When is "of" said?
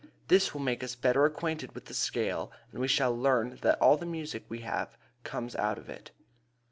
5.77-5.89